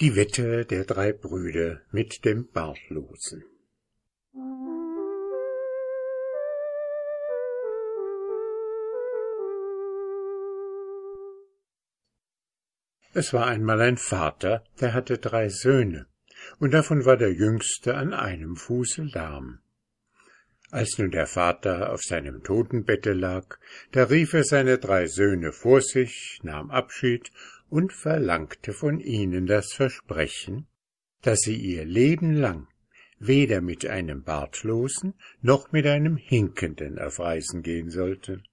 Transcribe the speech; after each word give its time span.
Die 0.00 0.14
Wette 0.14 0.64
der 0.64 0.84
drei 0.84 1.12
Brüder 1.12 1.80
mit 1.90 2.24
dem 2.24 2.46
Bartlosen. 2.52 3.42
Es 13.12 13.32
war 13.32 13.48
einmal 13.48 13.80
ein 13.80 13.96
Vater, 13.96 14.62
der 14.80 14.94
hatte 14.94 15.18
drei 15.18 15.48
Söhne, 15.48 16.06
und 16.60 16.74
davon 16.74 17.04
war 17.04 17.16
der 17.16 17.32
jüngste 17.32 17.96
an 17.96 18.14
einem 18.14 18.54
Fuße 18.54 19.02
lahm. 19.12 19.58
Als 20.70 20.96
nun 20.98 21.10
der 21.10 21.26
Vater 21.26 21.92
auf 21.92 22.02
seinem 22.02 22.44
Totenbette 22.44 23.14
lag, 23.14 23.58
da 23.90 24.04
rief 24.04 24.32
er 24.32 24.44
seine 24.44 24.78
drei 24.78 25.06
Söhne 25.06 25.50
vor 25.50 25.80
sich, 25.80 26.38
nahm 26.44 26.70
Abschied 26.70 27.32
und 27.70 27.92
verlangte 27.92 28.72
von 28.72 29.00
ihnen 29.00 29.46
das 29.46 29.72
Versprechen, 29.72 30.66
dass 31.22 31.40
sie 31.40 31.56
ihr 31.56 31.84
Leben 31.84 32.32
lang 32.32 32.68
weder 33.18 33.60
mit 33.60 33.84
einem 33.86 34.22
Bartlosen 34.22 35.14
noch 35.42 35.72
mit 35.72 35.86
einem 35.86 36.16
Hinkenden 36.16 36.98
auf 36.98 37.18
Reisen 37.18 37.62
gehen 37.62 37.90
sollten. 37.90 38.44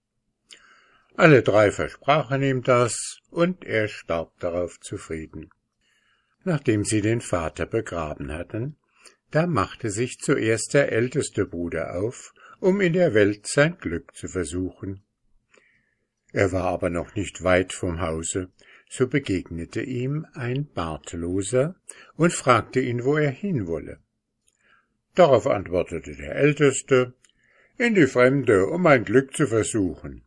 Alle 1.15 1.43
drei 1.43 1.71
versprachen 1.71 2.41
ihm 2.41 2.61
das, 2.61 3.19
und 3.29 3.63
er 3.63 3.87
starb 3.87 4.37
darauf 4.39 4.79
zufrieden. 4.79 5.49
Nachdem 6.43 6.83
sie 6.83 7.01
den 7.01 7.21
Vater 7.21 7.65
begraben 7.65 8.33
hatten, 8.33 8.75
da 9.31 9.47
machte 9.47 9.89
sich 9.89 10.19
zuerst 10.19 10.73
der 10.73 10.91
älteste 10.91 11.45
Bruder 11.45 11.95
auf, 11.95 12.33
um 12.59 12.81
in 12.81 12.93
der 12.93 13.13
Welt 13.13 13.47
sein 13.47 13.77
Glück 13.77 14.15
zu 14.15 14.27
versuchen. 14.27 15.03
Er 16.33 16.51
war 16.51 16.65
aber 16.65 16.89
noch 16.89 17.15
nicht 17.15 17.43
weit 17.43 17.71
vom 17.71 18.01
Hause, 18.01 18.49
so 18.89 19.07
begegnete 19.07 19.81
ihm 19.81 20.25
ein 20.33 20.67
Bartloser 20.67 21.75
und 22.15 22.33
fragte 22.33 22.79
ihn, 22.79 23.03
wo 23.03 23.17
er 23.17 23.31
hinwolle. 23.31 23.99
Darauf 25.15 25.47
antwortete 25.47 26.15
der 26.15 26.35
Älteste, 26.35 27.13
in 27.77 27.93
die 27.95 28.07
Fremde, 28.07 28.67
um 28.67 28.81
mein 28.81 29.03
Glück 29.03 29.35
zu 29.35 29.47
versuchen. 29.47 30.23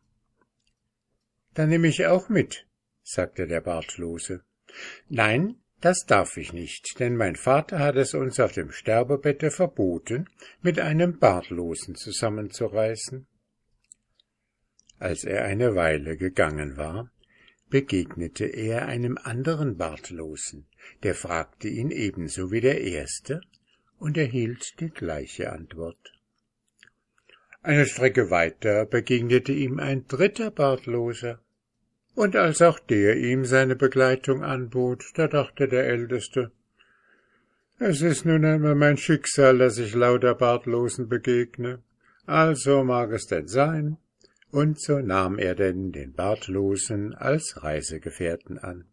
Dann 1.55 1.70
nehme 1.70 1.89
ich 1.89 2.06
auch 2.06 2.29
mit, 2.29 2.67
sagte 3.03 3.47
der 3.47 3.61
Bartlose. 3.61 4.42
Nein, 5.09 5.56
das 5.81 6.05
darf 6.06 6.36
ich 6.36 6.53
nicht, 6.53 6.98
denn 6.98 7.17
mein 7.17 7.36
Vater 7.36 7.79
hat 7.79 7.97
es 7.97 8.14
uns 8.14 8.41
auf 8.41 8.53
dem 8.53 8.70
Sterbebette 8.70 9.51
verboten, 9.51 10.29
mit 10.61 10.79
einem 10.81 11.19
Bartlosen 11.19 11.95
zusammenzureißen. 11.95 13.27
Als 14.98 15.25
er 15.25 15.45
eine 15.45 15.77
Weile 15.77 16.17
gegangen 16.17 16.77
war, 16.77 17.11
begegnete 17.70 18.44
er 18.44 18.86
einem 18.86 19.19
anderen 19.22 19.77
Bartlosen, 19.77 20.66
der 21.02 21.14
fragte 21.14 21.69
ihn 21.69 21.91
ebenso 21.91 22.50
wie 22.50 22.61
der 22.61 22.80
erste 22.80 23.41
und 23.98 24.16
erhielt 24.16 24.80
die 24.80 24.91
gleiche 24.91 25.52
Antwort. 25.52 26.14
Eine 27.62 27.86
Strecke 27.86 28.30
weiter 28.30 28.86
begegnete 28.86 29.52
ihm 29.52 29.78
ein 29.78 30.06
dritter 30.06 30.50
Bartloser, 30.50 31.41
und 32.14 32.34
als 32.34 32.62
auch 32.62 32.78
der 32.78 33.16
ihm 33.16 33.44
seine 33.44 33.77
Begleitung 33.77 34.42
anbot, 34.42 35.05
da 35.14 35.28
dachte 35.28 35.69
der 35.69 35.86
Älteste, 35.86 36.50
es 37.78 38.02
ist 38.02 38.24
nun 38.24 38.44
einmal 38.44 38.74
mein 38.74 38.96
Schicksal, 38.96 39.58
dass 39.58 39.78
ich 39.78 39.94
lauter 39.94 40.34
Bartlosen 40.34 41.08
begegne, 41.08 41.80
also 42.27 42.83
mag 42.83 43.12
es 43.12 43.27
denn 43.27 43.46
sein, 43.46 43.98
und 44.51 44.81
so 44.81 44.99
nahm 44.99 45.39
er 45.39 45.55
denn 45.55 45.93
den 45.93 46.13
Bartlosen 46.13 47.15
als 47.15 47.63
Reisegefährten 47.63 48.59
an. 48.59 48.85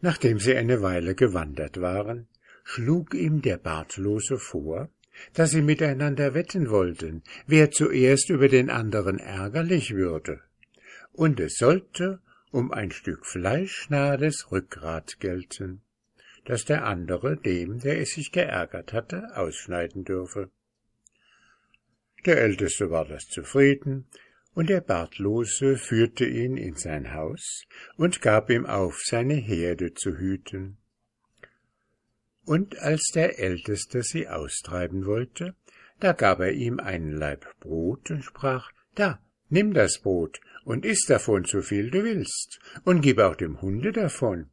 Nachdem 0.00 0.38
sie 0.38 0.56
eine 0.56 0.80
Weile 0.82 1.14
gewandert 1.14 1.80
waren, 1.80 2.28
schlug 2.64 3.14
ihm 3.14 3.42
der 3.42 3.58
Bartlose 3.58 4.38
vor, 4.38 4.88
dass 5.34 5.50
sie 5.50 5.62
miteinander 5.62 6.34
wetten 6.34 6.70
wollten, 6.70 7.22
wer 7.46 7.70
zuerst 7.70 8.30
über 8.30 8.48
den 8.48 8.70
anderen 8.70 9.18
ärgerlich 9.18 9.94
würde, 9.94 10.40
und 11.12 11.40
es 11.40 11.56
sollte 11.56 12.20
um 12.50 12.72
ein 12.72 12.90
Stück 12.90 13.26
Fleisch 13.26 13.90
nahe 13.90 14.16
des 14.16 14.50
Rückgrat 14.50 15.20
gelten, 15.20 15.82
das 16.44 16.64
der 16.64 16.86
andere 16.86 17.36
dem, 17.36 17.78
der 17.80 18.00
es 18.00 18.10
sich 18.10 18.32
geärgert 18.32 18.92
hatte, 18.92 19.36
ausschneiden 19.36 20.04
dürfe. 20.04 20.50
Der 22.26 22.38
Älteste 22.38 22.90
war 22.90 23.06
das 23.06 23.26
zufrieden, 23.26 24.06
und 24.54 24.68
der 24.68 24.80
Bartlose 24.80 25.76
führte 25.76 26.26
ihn 26.26 26.56
in 26.56 26.74
sein 26.74 27.14
Haus 27.14 27.64
und 27.96 28.20
gab 28.20 28.50
ihm 28.50 28.66
auf, 28.66 29.00
seine 29.04 29.34
Herde 29.34 29.94
zu 29.94 30.18
hüten. 30.18 30.76
Und 32.44 32.78
als 32.78 33.10
der 33.14 33.38
Älteste 33.38 34.02
sie 34.02 34.28
austreiben 34.28 35.06
wollte, 35.06 35.54
da 36.00 36.12
gab 36.12 36.40
er 36.40 36.52
ihm 36.52 36.80
einen 36.80 37.12
Laib 37.12 37.46
Brot 37.60 38.10
und 38.10 38.24
sprach, 38.24 38.72
da, 38.94 39.22
nimm 39.50 39.72
das 39.72 40.00
Brot 40.00 40.40
und 40.64 40.84
iss 40.84 41.04
davon 41.06 41.44
so 41.44 41.60
viel 41.60 41.90
du 41.90 42.02
willst 42.02 42.58
und 42.84 43.02
gib 43.02 43.18
auch 43.18 43.36
dem 43.36 43.60
Hunde 43.60 43.92
davon. 43.92 44.50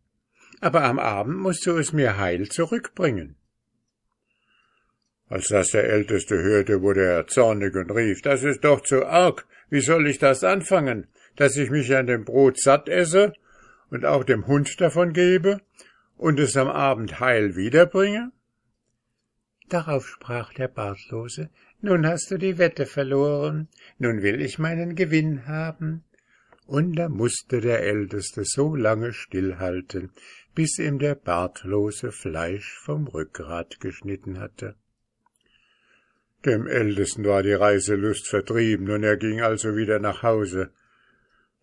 Aber 0.60 0.84
am 0.84 1.00
Abend 1.00 1.38
musst 1.38 1.66
du 1.66 1.78
es 1.78 1.94
mir 1.94 2.18
heil 2.18 2.50
zurückbringen. 2.50 3.37
Als 5.30 5.50
das 5.50 5.72
der 5.72 5.84
Älteste 5.84 6.42
hörte, 6.42 6.82
wurde 6.82 7.06
er 7.06 7.28
zornig 7.28 7.76
und 7.76 7.92
rief, 7.92 8.22
das 8.22 8.44
ist 8.44 8.64
doch 8.64 8.82
zu 8.82 9.06
arg, 9.06 9.46
wie 9.70 9.82
soll 9.82 10.08
ich 10.08 10.20
das 10.20 10.44
anfangen, 10.44 11.08
dass 11.36 11.58
ich 11.58 11.70
mich 11.70 11.94
an 11.96 12.08
dem 12.08 12.24
Brot 12.24 12.60
satt 12.60 12.88
esse 12.88 13.34
und 13.90 14.06
auch 14.06 14.24
dem 14.24 14.48
Hund 14.48 14.80
davon 14.80 15.12
gebe 15.12 15.60
und 16.16 16.40
es 16.40 16.56
am 16.56 16.70
Abend 16.70 17.20
heil 17.20 17.56
wiederbringe? 17.56 18.32
Darauf 19.68 20.08
sprach 20.08 20.54
der 20.54 20.70
Bartlose, 20.70 21.50
nun 21.82 22.08
hast 22.08 22.32
du 22.32 22.38
die 22.38 22.58
Wette 22.58 22.86
verloren, 22.86 23.68
nun 24.00 24.22
will 24.22 24.42
ich 24.42 24.60
meinen 24.60 24.96
Gewinn 24.96 25.46
haben. 25.46 26.06
Und 26.66 26.96
da 26.96 27.10
musste 27.10 27.62
der 27.62 27.82
Älteste 27.82 28.44
so 28.46 28.76
lange 28.76 29.14
stillhalten, 29.14 30.12
bis 30.56 30.80
ihm 30.80 31.00
der 31.00 31.16
Bartlose 31.16 32.12
Fleisch 32.12 32.78
vom 32.84 33.08
Rückgrat 33.08 33.80
geschnitten 33.80 34.40
hatte. 34.40 34.76
Dem 36.46 36.68
Ältesten 36.68 37.26
war 37.26 37.44
die 37.44 37.54
Reiselust 37.54 38.28
vertrieben, 38.28 38.90
und 38.90 39.04
er 39.04 39.18
ging 39.18 39.42
also 39.42 39.76
wieder 39.76 40.00
nach 40.00 40.24
Hause, 40.24 40.72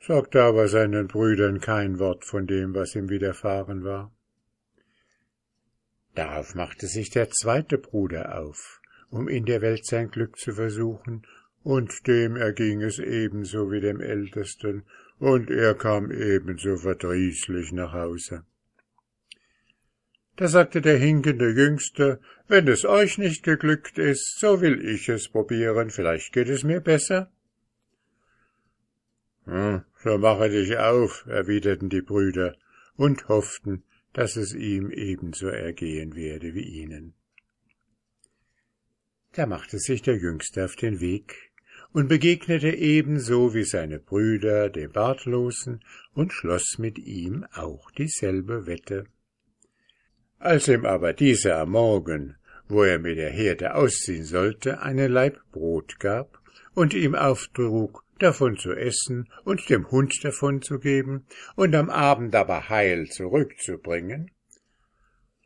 sagte 0.01 0.43
aber 0.43 0.69
seinen 0.69 1.07
Brüdern 1.07 1.61
kein 1.61 1.99
Wort 1.99 2.25
von 2.25 2.47
dem, 2.47 2.75
was 2.75 2.95
ihm 2.95 3.09
widerfahren 3.09 3.85
war. 3.85 4.13
Darauf 6.15 6.55
machte 6.55 6.87
sich 6.87 7.11
der 7.11 7.31
zweite 7.31 7.79
Bruder 7.79 8.39
auf, 8.39 8.81
um 9.11 9.29
in 9.29 9.45
der 9.47 9.63
Welt 9.63 9.87
sein 9.87 10.11
Glück 10.11 10.39
zu 10.39 10.53
versuchen, 10.53 11.27
und 11.63 12.07
dem 12.07 12.37
erging 12.37 12.83
es 12.83 12.99
ebenso 12.99 13.71
wie 13.71 13.81
dem 13.81 14.01
Ältesten, 14.01 14.85
und 15.19 15.51
er 15.51 15.75
kam 15.75 16.11
ebenso 16.11 16.77
verdrießlich 16.77 17.73
nach 17.73 17.93
Hause. 17.93 18.45
Da 20.37 20.49
sagte 20.49 20.81
der 20.81 20.99
hinkende 20.99 21.51
Jüngste, 21.51 22.21
wenn 22.49 22.67
es 22.67 22.85
euch 22.85 23.19
nicht 23.19 23.45
geglückt 23.45 23.99
ist, 23.99 24.39
so 24.41 24.61
will 24.61 24.85
ich 24.85 25.09
es 25.09 25.29
probieren, 25.29 25.91
vielleicht 25.91 26.33
geht 26.33 26.49
es 26.49 26.65
mir 26.65 26.81
besser. 26.81 27.31
Hm, 29.45 29.85
so 30.03 30.19
mache 30.19 30.51
dich 30.51 30.77
auf, 30.77 31.25
erwiderten 31.27 31.89
die 31.89 32.03
Brüder 32.03 32.57
und 32.97 33.29
hofften, 33.29 33.85
dass 34.13 34.37
es 34.37 34.55
ihm 34.55 34.91
ebenso 34.91 35.49
ergehen 35.49 36.17
werde 36.17 36.55
wie 36.55 36.83
ihnen. 36.83 37.15
Da 39.33 39.47
machte 39.47 39.79
sich 39.79 40.03
der 40.03 40.17
Jüngste 40.17 40.65
auf 40.65 40.77
den 40.77 41.01
Weg 41.01 41.53
und 41.93 42.09
begegnete 42.09 42.71
ebenso 42.71 43.55
wie 43.55 43.65
seine 43.65 43.99
Brüder 43.99 44.69
dem 44.69 44.91
Bartlosen 44.93 45.85
und 46.13 46.33
schloss 46.33 46.79
mit 46.79 46.99
ihm 46.99 47.45
auch 47.53 47.91
dieselbe 47.93 48.67
Wette. 48.67 49.07
Als 50.45 50.69
ihm 50.69 50.85
aber 50.85 51.15
dieser 51.15 51.57
am 51.57 51.71
Morgen, 51.71 52.37
wo 52.69 52.83
er 52.83 52.99
mit 52.99 53.17
der 53.17 53.31
Herde 53.31 53.75
ausziehen 53.77 54.25
sollte, 54.25 54.83
einen 54.83 55.11
Laib 55.11 55.41
Brot 55.53 55.99
gab 55.99 56.39
und 56.75 56.93
ihm 56.93 57.15
auftrug, 57.15 58.05
davon 58.19 58.59
zu 58.59 58.75
essen 58.75 59.27
und 59.45 59.71
dem 59.71 59.91
Hund 59.91 60.23
davon 60.23 60.61
zu 60.61 60.79
geben 60.79 61.25
und 61.57 61.75
am 61.75 61.89
Abend 61.89 62.35
aber 62.35 62.69
heil 62.69 63.07
zurückzubringen, 63.07 64.33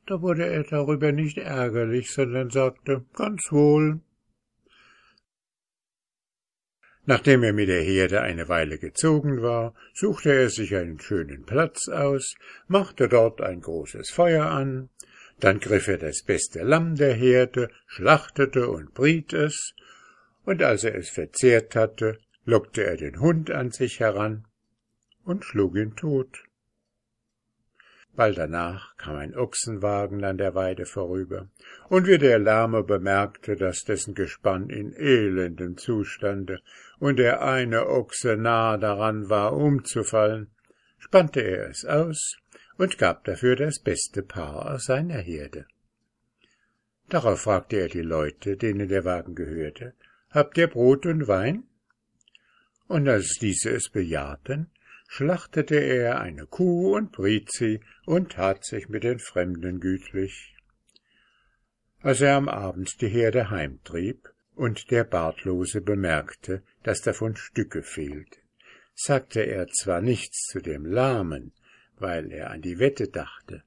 da 0.09 0.21
wurde 0.21 0.47
er 0.47 0.65
darüber 0.65 1.12
nicht 1.12 1.39
ärgerlich, 1.39 2.11
sondern 2.11 2.50
sagte, 2.50 3.05
ganz 3.15 3.53
wohl, 3.53 4.00
Nachdem 7.09 7.43
er 7.43 7.55
mit 7.55 7.71
der 7.71 7.81
Herde 7.81 8.21
eine 8.21 8.51
Weile 8.51 8.77
gezogen 8.77 9.41
war, 9.41 9.75
suchte 9.95 10.31
er 10.31 10.51
sich 10.51 10.77
einen 10.77 11.01
schönen 11.01 11.47
Platz 11.47 11.89
aus, 11.89 12.35
machte 12.67 13.09
dort 13.09 13.41
ein 13.41 13.63
großes 13.63 14.11
Feuer 14.11 14.45
an, 14.45 14.91
dann 15.41 15.59
griff 15.59 15.89
er 15.89 15.97
das 15.97 16.23
beste 16.23 16.63
Lamm 16.63 16.97
der 16.97 17.15
Herde, 17.15 17.71
schlachtete 17.87 18.69
und 18.69 18.93
briet 18.93 19.33
es, 19.33 19.73
und 20.45 20.63
als 20.63 20.85
er 20.85 20.97
es 20.97 21.09
verzehrt 21.09 21.75
hatte, 21.77 22.19
lockte 22.45 22.85
er 22.85 22.99
den 22.99 23.21
Hund 23.21 23.51
an 23.51 23.71
sich 23.71 24.01
heran 24.01 24.45
und 25.25 25.47
schlug 25.47 25.77
ihn 25.77 25.97
tot. 25.97 26.45
Bald 28.19 28.37
danach 28.37 28.97
kam 28.97 29.15
ein 29.15 29.37
Ochsenwagen 29.37 30.25
an 30.25 30.38
der 30.38 30.56
Weide 30.56 30.87
vorüber, 30.87 31.47
und 31.88 32.09
wie 32.09 32.19
der 32.19 32.41
Lahme 32.41 32.82
bemerkte, 32.82 33.55
dass 33.55 33.85
dessen 33.85 34.17
Gespann 34.17 34.70
in 34.70 34.93
elendem 34.93 35.76
Zustande 35.76 36.61
und 36.99 37.20
der 37.20 37.43
eine 37.43 37.87
Ochse 37.87 38.37
nahe 38.37 38.76
daran 38.76 39.31
war, 39.31 39.53
umzufallen, 39.53 40.50
spannte 40.99 41.43
er 41.43 41.69
es 41.69 41.85
aus 41.85 42.38
und 42.76 42.99
gab 42.99 43.23
dafür 43.23 43.55
das 43.55 43.79
beste 43.79 44.25
Paar 44.25 44.75
aus 44.75 44.87
seiner 44.87 45.19
Herde. 45.19 45.67
Darauf 47.09 47.43
fragte 47.43 47.76
er 47.76 47.88
die 47.88 48.03
Leute, 48.03 48.56
denen 48.56 48.88
der 48.88 49.05
Wagen 49.05 49.37
gehörte, 49.37 49.94
Habt 50.31 50.59
ihr 50.59 50.67
Brot 50.67 51.06
und 51.06 51.29
Wein? 51.29 51.69
Und 52.88 53.09
als 53.09 53.38
diese 53.41 53.71
es 53.71 53.88
bejahten, 53.88 54.73
schlachtete 55.11 55.77
er 55.77 56.21
eine 56.21 56.47
Kuh 56.47 56.95
und 56.95 57.13
briet 57.13 57.51
sie 57.51 57.81
und 58.05 58.33
tat 58.33 58.65
sich 58.65 58.91
mit 58.91 59.03
den 59.05 59.19
Fremden 59.19 59.81
gütlich. 59.81 60.55
Als 62.01 62.21
er 62.21 62.37
am 62.37 62.49
Abend 62.49 63.01
die 63.01 63.09
Herde 63.09 63.51
heimtrieb 63.51 64.29
und 64.55 64.91
der 64.91 65.05
Bartlose 65.05 65.81
bemerkte, 65.81 66.63
dass 66.83 67.01
davon 67.01 67.37
Stücke 67.37 67.83
fehlten, 67.83 68.43
sagte 68.95 69.41
er 69.41 69.67
zwar 69.69 70.03
nichts 70.03 70.43
zu 70.43 70.61
dem 70.61 70.85
Lahmen, 70.85 71.53
weil 71.97 72.31
er 72.31 72.51
an 72.51 72.61
die 72.61 72.79
Wette 72.79 73.09
dachte, 73.09 73.65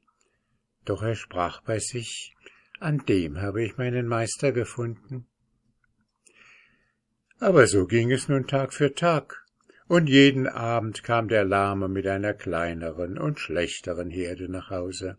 doch 0.86 1.02
er 1.02 1.16
sprach 1.16 1.62
bei 1.64 1.80
sich, 1.80 2.36
an 2.80 3.00
dem 3.08 3.42
habe 3.42 3.64
ich 3.64 3.78
meinen 3.78 4.08
Meister 4.08 4.52
gefunden. 4.52 5.28
Aber 7.40 7.66
so 7.66 7.88
ging 7.88 8.12
es 8.12 8.30
nun 8.30 8.46
Tag 8.46 8.74
für 8.74 8.94
Tag, 8.94 9.44
und 9.92 10.08
jeden 10.08 10.48
Abend 10.48 11.04
kam 11.04 11.28
der 11.28 11.44
Lahme 11.44 11.90
mit 11.90 12.08
einer 12.08 12.34
kleineren 12.34 13.18
und 13.18 13.42
schlechteren 13.42 14.10
Herde 14.10 14.50
nach 14.50 14.70
Hause. 14.70 15.18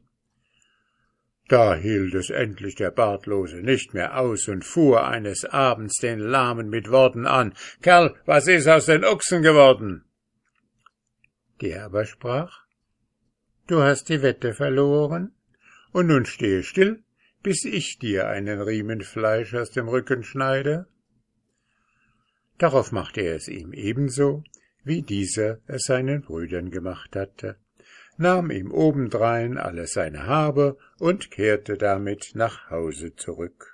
Da 1.47 1.75
hielt 1.75 2.15
es 2.15 2.31
endlich 2.31 2.77
der 2.77 2.91
Bartlose 2.91 3.57
nicht 3.57 3.93
mehr 3.93 4.19
aus 4.19 4.49
und 4.49 4.65
fuhr 4.65 5.07
eines 5.07 5.45
Abends 5.45 5.99
den 5.99 6.21
Lahmen 6.21 6.71
mit 6.71 6.91
Worten 6.91 7.27
an. 7.27 7.53
Kerl, 7.83 8.15
was 8.25 8.49
ist 8.49 8.67
aus 8.67 8.87
den 8.87 9.05
Ochsen 9.05 9.43
geworden? 9.43 10.07
Der 11.61 11.85
aber 11.85 12.07
sprach, 12.07 12.65
Du 13.67 13.83
hast 13.83 14.09
die 14.09 14.23
Wette 14.23 14.55
verloren, 14.55 15.35
und 15.93 16.07
nun 16.07 16.25
stehe 16.25 16.63
still, 16.63 17.05
bis 17.43 17.67
ich 17.67 17.99
dir 17.99 18.27
einen 18.29 18.63
Riemen 18.63 19.03
Fleisch 19.03 19.53
aus 19.53 19.71
dem 19.71 19.89
Rücken 19.89 20.25
schneide. 20.25 20.87
Darauf 22.57 22.91
machte 22.91 23.21
er 23.21 23.37
es 23.37 23.49
ihm 23.49 23.75
ebenso, 23.75 24.45
wie 24.84 25.02
dieser 25.02 25.58
es 25.67 25.82
seinen 25.84 26.23
Brüdern 26.23 26.70
gemacht 26.70 27.14
hatte, 27.17 27.56
nahm 28.17 28.50
ihm 28.50 28.70
obendrein 28.70 29.58
alle 29.58 29.87
seine 29.87 30.26
Habe 30.26 30.76
und 30.99 31.31
kehrte 31.31 31.76
damit 31.76 32.32
nach 32.34 32.70
Hause 32.70 33.14
zurück. 33.14 33.73